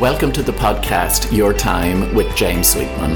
[0.00, 3.14] Welcome to the podcast Your Time with James Sweetman.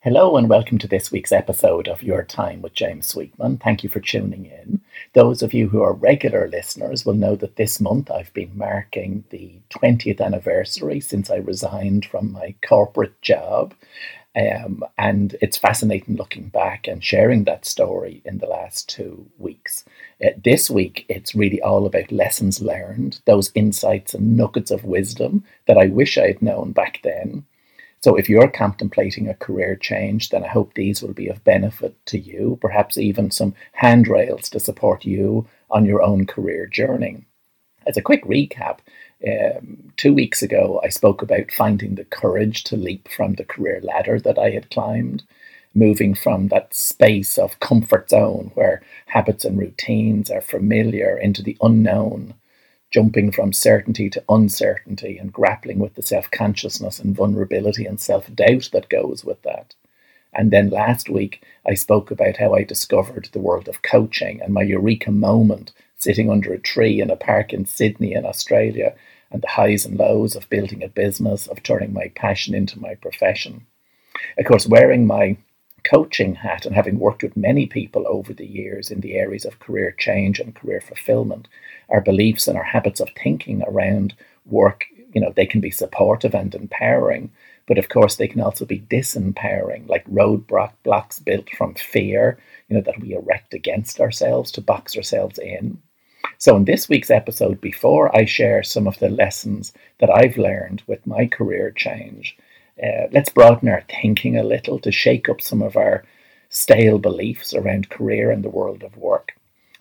[0.00, 3.58] Hello, and welcome to this week's episode of Your Time with James Sweetman.
[3.58, 4.80] Thank you for tuning in.
[5.12, 9.24] Those of you who are regular listeners will know that this month I've been marking
[9.28, 13.74] the 20th anniversary since I resigned from my corporate job.
[14.36, 19.84] Um, and it's fascinating looking back and sharing that story in the last two weeks.
[20.24, 25.42] Uh, this week, it's really all about lessons learned, those insights and nuggets of wisdom
[25.66, 27.44] that I wish I had known back then.
[28.02, 31.94] So, if you're contemplating a career change, then I hope these will be of benefit
[32.06, 37.24] to you, perhaps even some handrails to support you on your own career journey.
[37.86, 38.78] As a quick recap,
[39.26, 43.80] um, two weeks ago, I spoke about finding the courage to leap from the career
[43.82, 45.24] ladder that I had climbed,
[45.74, 51.56] moving from that space of comfort zone where habits and routines are familiar into the
[51.60, 52.34] unknown,
[52.90, 58.34] jumping from certainty to uncertainty and grappling with the self consciousness and vulnerability and self
[58.34, 59.74] doubt that goes with that.
[60.32, 64.54] And then last week, I spoke about how I discovered the world of coaching and
[64.54, 68.94] my eureka moment sitting under a tree in a park in Sydney in Australia
[69.30, 72.94] and the highs and lows of building a business, of turning my passion into my
[72.94, 73.66] profession.
[74.38, 75.36] Of course, wearing my
[75.84, 79.58] coaching hat and having worked with many people over the years in the areas of
[79.60, 81.48] career change and career fulfillment,
[81.88, 84.14] our beliefs and our habits of thinking around
[84.46, 87.30] work, you know, they can be supportive and empowering,
[87.66, 92.76] but of course they can also be disempowering, like roadblock blocks built from fear, you
[92.76, 95.80] know, that we erect against ourselves to box ourselves in.
[96.38, 100.82] So, in this week's episode, before I share some of the lessons that I've learned
[100.86, 102.36] with my career change,
[102.82, 106.04] uh, let's broaden our thinking a little to shake up some of our
[106.48, 109.32] stale beliefs around career and the world of work.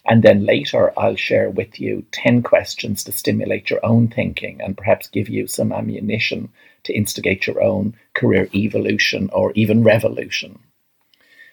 [0.06, 4.78] And then later, I'll share with you 10 questions to stimulate your own thinking and
[4.78, 6.50] perhaps give you some ammunition
[6.84, 10.60] to instigate your own career evolution or even revolution.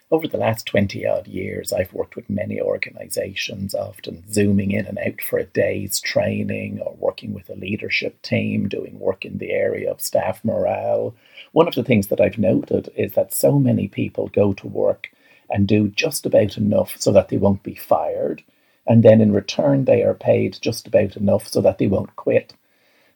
[0.09, 4.99] Over the last 20 odd years, I've worked with many organizations, often zooming in and
[5.01, 9.51] out for a day's training or working with a leadership team, doing work in the
[9.51, 11.17] area of staff morale.
[11.51, 15.09] One of the things that I've noted is that so many people go to work
[15.51, 18.45] and do just about enough so that they won't be fired,
[18.87, 22.55] and then in return, they are paid just about enough so that they won't quit.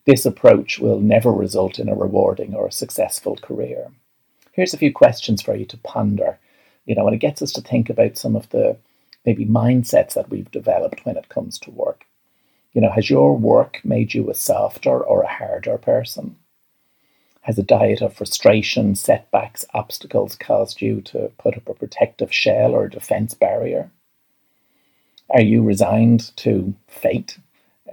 [0.06, 3.92] This approach will never result in a rewarding or a successful career.
[4.50, 6.40] Here's a few questions for you to ponder
[6.90, 8.76] you know, and it gets us to think about some of the
[9.24, 12.04] maybe mindsets that we've developed when it comes to work.
[12.72, 16.34] You know, has your work made you a softer or a harder person?
[17.42, 22.74] Has a diet of frustration, setbacks, obstacles caused you to put up a protective shell
[22.74, 23.88] or defense barrier?
[25.30, 27.38] Are you resigned to fate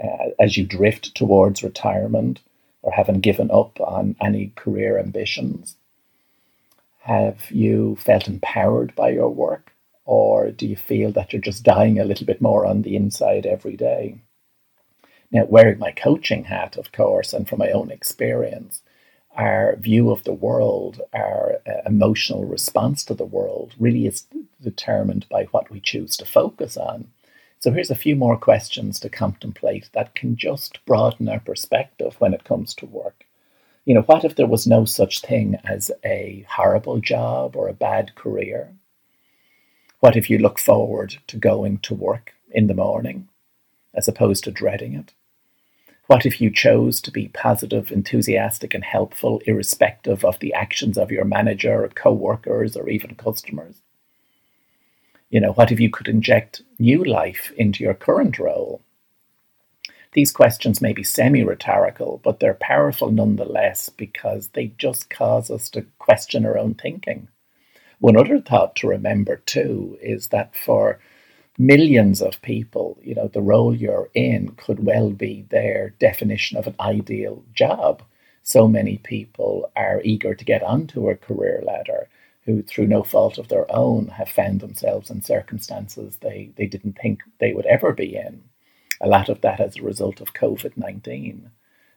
[0.04, 2.40] uh, as you drift towards retirement
[2.82, 5.78] or haven't given up on any career ambitions?
[7.08, 9.72] Have you felt empowered by your work?
[10.04, 13.46] Or do you feel that you're just dying a little bit more on the inside
[13.46, 14.20] every day?
[15.32, 18.82] Now, wearing my coaching hat, of course, and from my own experience,
[19.38, 24.26] our view of the world, our uh, emotional response to the world really is
[24.62, 27.08] determined by what we choose to focus on.
[27.60, 32.34] So, here's a few more questions to contemplate that can just broaden our perspective when
[32.34, 33.27] it comes to work
[33.88, 37.74] you know, what if there was no such thing as a horrible job or a
[37.74, 38.74] bad career?
[40.02, 43.30] What if you look forward to going to work in the morning
[43.94, 45.14] as opposed to dreading it?
[46.08, 51.10] What if you chose to be positive, enthusiastic, and helpful, irrespective of the actions of
[51.10, 53.76] your manager or co workers or even customers?
[55.30, 58.82] You know, what if you could inject new life into your current role
[60.18, 65.70] these questions may be semi rhetorical, but they're powerful nonetheless because they just cause us
[65.70, 67.28] to question our own thinking.
[68.00, 71.00] One other thought to remember too is that for
[71.60, 76.66] millions of people, you know, the role you're in could well be their definition of
[76.66, 78.02] an ideal job.
[78.42, 82.10] So many people are eager to get onto a career ladder
[82.42, 86.98] who, through no fault of their own, have found themselves in circumstances they, they didn't
[87.00, 88.42] think they would ever be in
[89.02, 91.52] a lot of that as a result of COVID 19.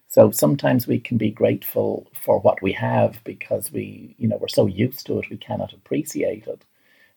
[0.08, 4.49] So sometimes we can be grateful for what we have because we, you know, we're
[4.49, 6.64] so used to it we cannot appreciate it.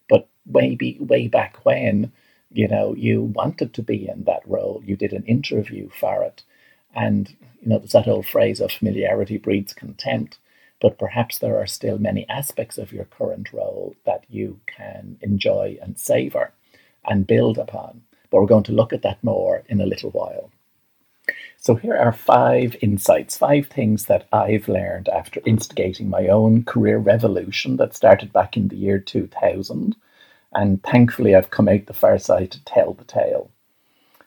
[0.08, 2.12] But maybe way back when,
[2.52, 6.44] you know, you wanted to be in that role, you did an interview for it,
[6.96, 10.38] and you know, there's that old phrase of familiarity breeds contempt.
[10.80, 15.78] But perhaps there are still many aspects of your current role that you can enjoy
[15.82, 16.52] and savor
[17.06, 18.04] and build upon.
[18.34, 20.50] But we're going to look at that more in a little while.
[21.58, 26.98] So, here are five insights, five things that I've learned after instigating my own career
[26.98, 29.96] revolution that started back in the year 2000.
[30.52, 33.52] And thankfully, I've come out the far side to tell the tale.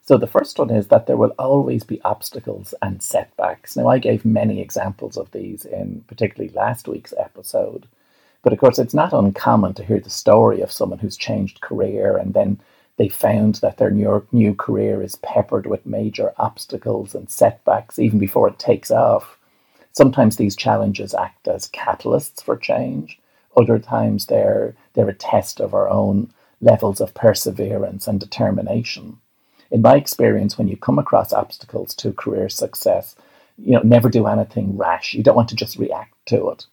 [0.03, 3.77] So, the first one is that there will always be obstacles and setbacks.
[3.77, 7.89] Now, I gave many examples of these in particularly last week's episode.
[8.45, 12.17] But of course, it's not uncommon to hear the story of someone who's changed career
[12.17, 12.61] and then
[12.97, 18.19] they found that their new, new career is peppered with major obstacles and setbacks even
[18.19, 19.39] before it takes off.
[19.93, 23.19] Sometimes these challenges act as catalysts for change.
[23.57, 29.19] Other times they're, they're a test of our own levels of perseverance and determination.
[29.71, 33.17] In my experience, when you come across obstacles to career success,
[33.59, 35.15] you know, never do anything rash.
[35.15, 36.67] You don't want to just react to it.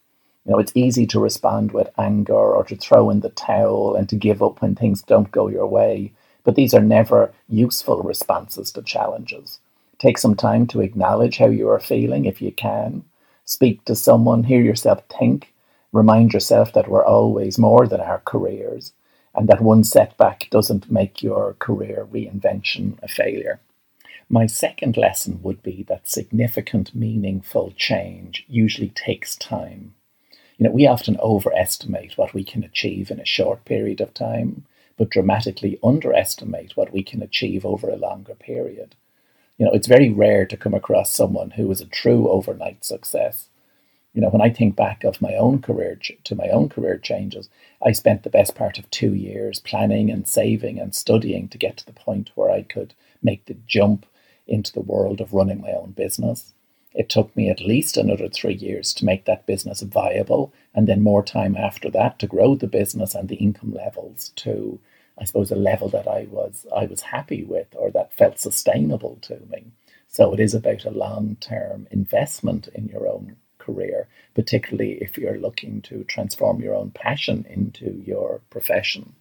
[0.44, 4.08] You know, it's easy to respond with anger or to throw in the towel and
[4.10, 6.12] to give up when things don't go your way.
[6.44, 9.58] But these are never useful responses to challenges.
[9.98, 13.04] Take some time to acknowledge how you are feeling if you can.
[13.46, 15.52] Speak to someone, hear yourself think.
[15.92, 18.92] Remind yourself that we're always more than our careers
[19.34, 23.60] and that one setback doesn't make your career reinvention a failure.
[24.28, 29.94] My second lesson would be that significant, meaningful change usually takes time.
[30.56, 34.64] You know, we often overestimate what we can achieve in a short period of time,
[34.96, 38.94] but dramatically underestimate what we can achieve over a longer period.
[39.58, 43.48] You know, it's very rare to come across someone who is a true overnight success.
[44.12, 47.48] You know, when I think back of my own career to my own career changes,
[47.84, 51.76] I spent the best part of two years planning and saving and studying to get
[51.78, 54.06] to the point where I could make the jump
[54.46, 56.52] into the world of running my own business.
[56.94, 61.02] It took me at least another three years to make that business viable, and then
[61.02, 64.78] more time after that to grow the business and the income levels to,
[65.18, 69.18] I suppose, a level that I was I was happy with or that felt sustainable
[69.22, 69.72] to me.
[70.06, 75.38] So it is about a long term investment in your own career, particularly if you're
[75.38, 79.14] looking to transform your own passion into your profession.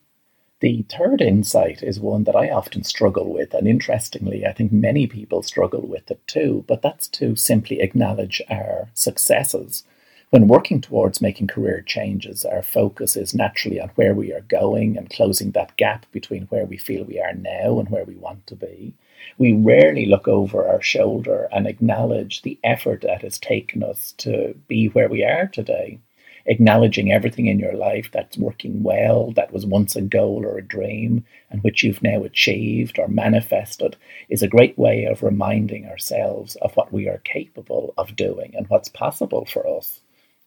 [0.63, 5.07] The third insight is one that I often struggle with, and interestingly, I think many
[5.07, 9.83] people struggle with it too, but that's to simply acknowledge our successes.
[10.30, 14.98] When working towards making career changes, our focus is naturally on where we are going
[14.98, 18.48] and closing that gap between where we feel we are now and where we want
[18.48, 18.94] to be.
[19.38, 24.56] We rarely look over our shoulder and acknowledge the effort that has taken us to
[24.69, 26.00] be where we are today
[26.45, 30.63] acknowledging everything in your life that's working well, that was once a goal or a
[30.63, 33.95] dream, and which you've now achieved or manifested,
[34.30, 38.68] is a great way of reminding ourselves of what we are capable of doing and
[38.69, 40.01] what's possible for us.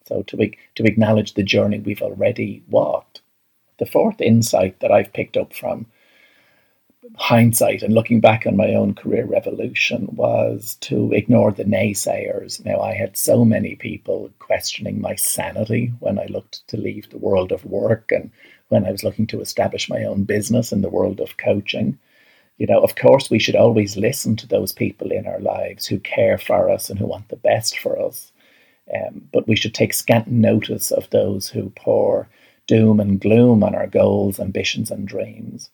[0.07, 3.23] So, to, to acknowledge the journey we've already walked.
[3.79, 5.87] The fourth insight that I've picked up from
[7.17, 12.65] hindsight and looking back on my own career revolution was to ignore the naysayers.
[12.65, 17.19] Now, I had so many people questioning my sanity when I looked to leave the
[17.19, 18.31] world of work and
[18.69, 21.99] when I was looking to establish my own business in the world of coaching.
[22.59, 25.99] You know, of course, we should always listen to those people in our lives who
[26.01, 28.33] care for us and who want the best for us.
[28.95, 32.29] Um, but we should take scant notice of those who pour
[32.67, 35.71] doom and gloom on our goals, ambitions, and dreams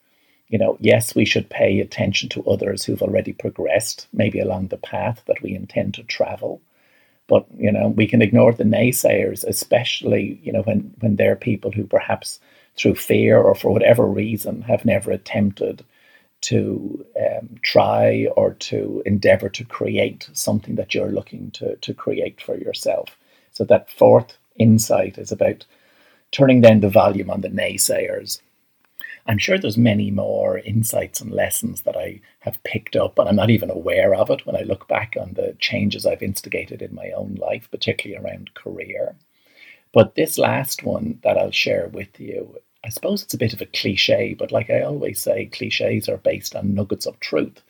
[0.52, 4.76] you know, yes, we should pay attention to others who've already progressed, maybe along the
[4.76, 6.60] path that we intend to travel.
[7.26, 11.72] But, you know, we can ignore the naysayers, especially, you know, when, when they're people
[11.72, 12.38] who perhaps
[12.76, 15.86] through fear or for whatever reason have never attempted
[16.42, 22.42] to um, try or to endeavor to create something that you're looking to, to create
[22.42, 23.16] for yourself.
[23.52, 25.64] So that fourth insight is about
[26.30, 28.40] turning down the volume on the naysayers
[29.26, 33.36] I'm sure there's many more insights and lessons that I have picked up, and I'm
[33.36, 36.94] not even aware of it when I look back on the changes I've instigated in
[36.94, 39.14] my own life, particularly around career.
[39.92, 43.60] But this last one that I'll share with you, I suppose it's a bit of
[43.60, 47.62] a cliche, but like I always say, cliches are based on nuggets of truth.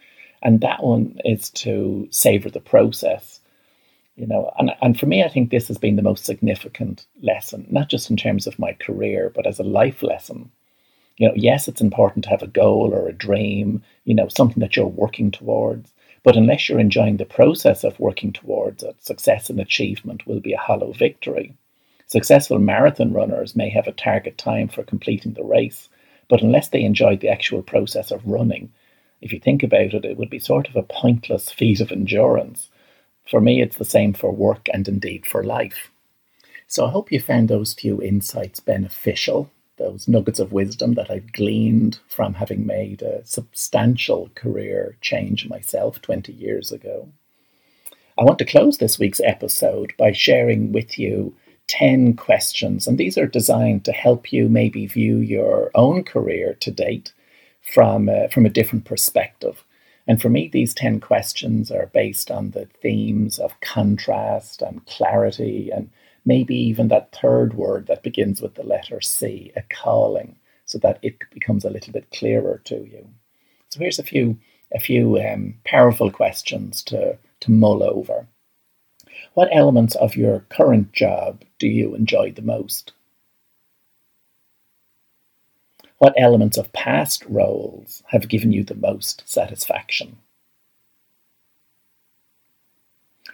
[0.42, 3.40] And that one is to savor the process.
[4.16, 7.66] You know, and, and for me, I think this has been the most significant lesson,
[7.70, 10.50] not just in terms of my career, but as a life lesson
[11.22, 14.58] you know, yes, it's important to have a goal or a dream, you know, something
[14.58, 15.92] that you're working towards.
[16.24, 20.52] But unless you're enjoying the process of working towards it, success and achievement will be
[20.52, 21.54] a hollow victory.
[22.08, 25.88] Successful marathon runners may have a target time for completing the race,
[26.28, 28.72] but unless they enjoy the actual process of running,
[29.20, 32.68] if you think about it, it would be sort of a pointless feat of endurance.
[33.30, 35.88] For me, it's the same for work and indeed for life.
[36.66, 41.32] So I hope you found those few insights beneficial those nuggets of wisdom that I've
[41.32, 47.08] gleaned from having made a substantial career change myself 20 years ago.
[48.18, 51.34] I want to close this week's episode by sharing with you
[51.66, 56.70] 10 questions, and these are designed to help you maybe view your own career to
[56.70, 57.12] date
[57.60, 59.64] from, uh, from a different perspective.
[60.06, 65.70] And for me, these 10 questions are based on the themes of contrast and clarity,
[65.70, 65.90] and
[66.24, 70.98] maybe even that third word that begins with the letter C, a calling, so that
[71.02, 73.08] it becomes a little bit clearer to you.
[73.70, 74.38] So here's a few,
[74.72, 78.26] a few um, powerful questions to, to mull over.
[79.34, 82.92] What elements of your current job do you enjoy the most?
[85.98, 90.18] What elements of past roles have given you the most satisfaction?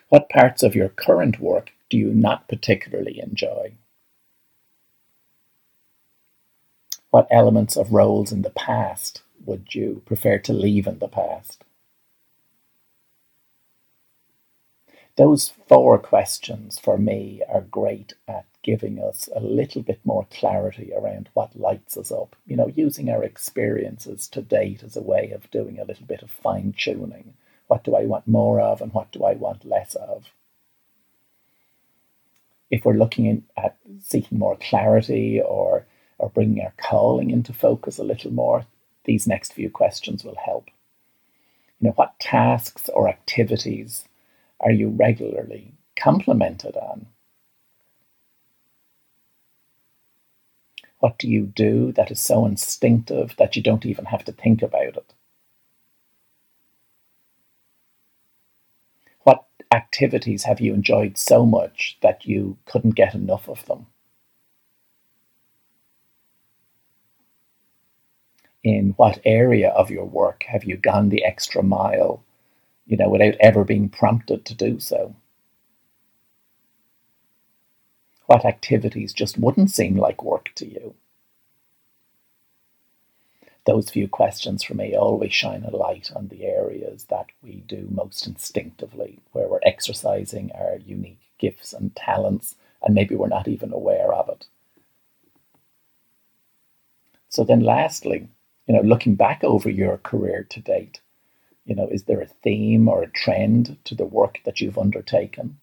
[0.09, 3.75] What parts of your current work do you not particularly enjoy?
[7.11, 11.65] What elements of roles in the past would you prefer to leave in the past?
[15.17, 20.93] Those four questions for me are great at giving us a little bit more clarity
[20.95, 22.37] around what lights us up.
[22.47, 26.23] You know, using our experiences to date as a way of doing a little bit
[26.23, 27.35] of fine tuning.
[27.67, 30.27] What do I want more of and what do I want less of?
[32.71, 35.87] If we're looking at seeking more clarity or,
[36.19, 38.67] or bringing our calling into focus a little more,
[39.05, 40.69] these next few questions will help.
[41.81, 44.07] You know, what tasks or activities
[44.61, 47.07] are you regularly complimented on?
[51.01, 54.63] What do you do that is so instinctive that you don't even have to think
[54.63, 55.15] about it?
[59.23, 63.87] What activities have you enjoyed so much that you couldn't get enough of them?
[68.65, 72.23] In what area of your work have you gone the extra mile
[72.89, 75.15] you know, without ever being prompted to do so?
[78.27, 80.95] What activities just wouldn't seem like work to you?
[83.69, 87.87] Those few questions for me always shine a light on the areas that we do
[87.91, 93.71] most instinctively, where we're exercising our unique gifts and talents, and maybe we're not even
[93.75, 94.47] aware of it.
[97.29, 98.29] So then, lastly,
[98.67, 101.03] you know, looking back over your career to date,
[101.67, 105.59] you know, is there a theme or a trend to the work that you've undertaken?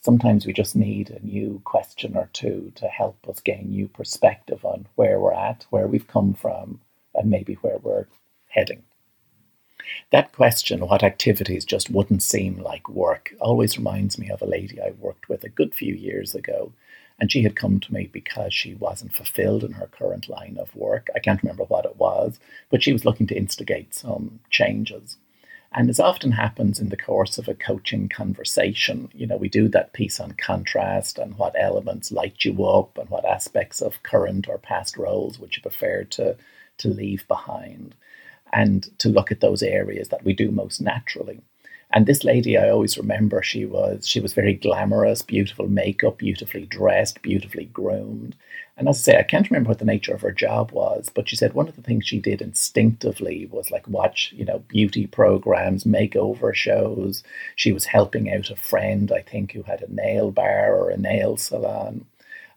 [0.00, 4.64] Sometimes we just need a new question or two to help us gain new perspective
[4.64, 6.80] on where we're at, where we've come from,
[7.14, 8.06] and maybe where we're
[8.48, 8.82] heading.
[10.10, 14.80] That question, what activities just wouldn't seem like work, always reminds me of a lady
[14.80, 16.72] I worked with a good few years ago
[17.18, 20.74] and she had come to me because she wasn't fulfilled in her current line of
[20.76, 21.08] work.
[21.14, 22.38] I can't remember what it was,
[22.70, 25.16] but she was looking to instigate some changes.
[25.72, 29.68] And as often happens in the course of a coaching conversation, you know, we do
[29.68, 34.48] that piece on contrast and what elements light you up and what aspects of current
[34.48, 36.36] or past roles would you prefer to,
[36.78, 37.94] to leave behind
[38.52, 41.42] and to look at those areas that we do most naturally.
[41.90, 46.66] And this lady, I always remember, she was she was very glamorous, beautiful makeup, beautifully
[46.66, 48.36] dressed, beautifully groomed.
[48.76, 51.28] And as I say, I can't remember what the nature of her job was, but
[51.28, 55.06] she said one of the things she did instinctively was like watch, you know, beauty
[55.06, 57.24] programs, makeover shows.
[57.56, 60.96] She was helping out a friend, I think, who had a nail bar or a
[60.98, 62.04] nail salon.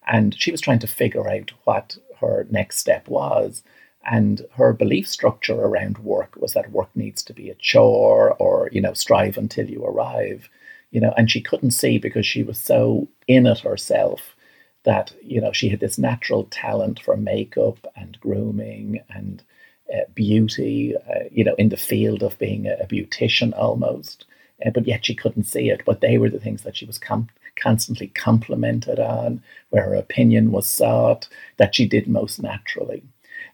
[0.07, 3.63] And she was trying to figure out what her next step was.
[4.03, 8.70] And her belief structure around work was that work needs to be a chore or,
[8.72, 10.50] you know, strive until you arrive,
[10.89, 14.36] you know, and she couldn't see because she was so in it herself
[14.84, 19.43] that, you know, she had this natural talent for makeup and grooming and
[19.93, 24.25] uh, beauty, uh, you know, in the field of being a, a beautician almost.
[24.65, 25.84] Uh, but yet she couldn't see it.
[25.86, 30.51] But they were the things that she was com- constantly complimented on, where her opinion
[30.51, 31.27] was sought,
[31.58, 33.03] that she did most naturally.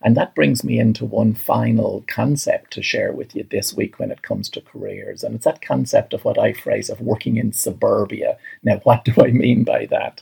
[0.01, 4.11] And that brings me into one final concept to share with you this week when
[4.11, 5.23] it comes to careers.
[5.23, 8.37] And it's that concept of what I phrase of working in suburbia.
[8.63, 10.21] Now, what do I mean by that?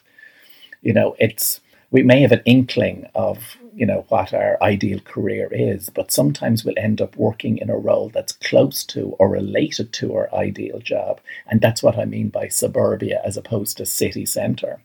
[0.81, 1.59] You know, it's
[1.91, 6.63] we may have an inkling of you know what our ideal career is but sometimes
[6.63, 10.79] we'll end up working in a role that's close to or related to our ideal
[10.79, 14.81] job and that's what i mean by suburbia as opposed to city center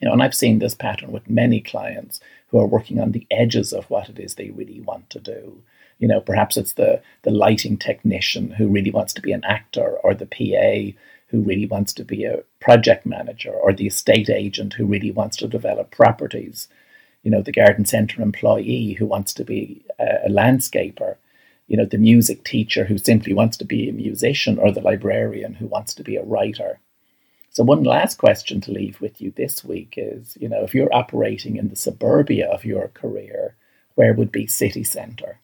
[0.00, 3.26] you know and i've seen this pattern with many clients who are working on the
[3.30, 5.62] edges of what it is they really want to do.
[5.98, 9.96] You know, perhaps it's the the lighting technician who really wants to be an actor,
[10.04, 10.96] or the PA
[11.28, 15.36] who really wants to be a project manager, or the estate agent who really wants
[15.38, 16.68] to develop properties,
[17.22, 21.16] you know, the garden centre employee who wants to be a, a landscaper,
[21.66, 25.54] you know, the music teacher who simply wants to be a musician, or the librarian
[25.54, 26.78] who wants to be a writer.
[27.56, 30.94] So, one last question to leave with you this week is you know, if you're
[30.94, 33.56] operating in the suburbia of your career,
[33.94, 35.40] where would be city centre?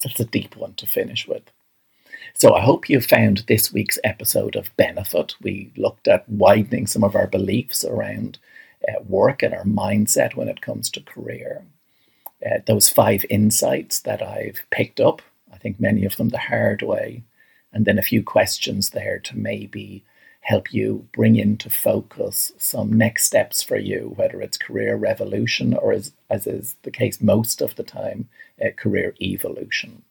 [0.00, 1.50] That's a deep one to finish with.
[2.32, 5.34] So I hope you found this week's episode of Benefit.
[5.42, 8.38] We looked at widening some of our beliefs around
[8.88, 11.64] uh, work and our mindset when it comes to career.
[12.46, 16.82] Uh, those five insights that I've picked up, I think many of them the hard
[16.82, 17.24] way,
[17.72, 20.04] and then a few questions there to maybe
[20.40, 25.92] help you bring into focus some next steps for you, whether it's career revolution or,
[25.92, 28.28] as, as is the case most of the time,
[28.64, 30.02] uh, career evolution.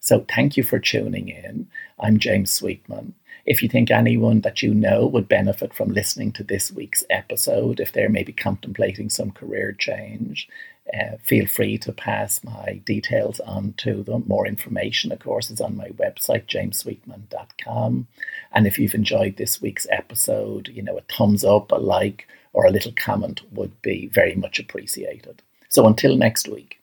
[0.00, 1.68] So thank you for tuning in.
[1.98, 3.14] I'm James Sweetman.
[3.46, 7.80] If you think anyone that you know would benefit from listening to this week's episode,
[7.80, 10.48] if they're maybe contemplating some career change,
[10.92, 14.24] uh, feel free to pass my details on to them.
[14.26, 18.06] More information, of course, is on my website, jamessweetman.com.
[18.52, 22.66] And if you've enjoyed this week's episode, you know, a thumbs up, a like, or
[22.66, 25.42] a little comment would be very much appreciated.
[25.68, 26.81] So until next week.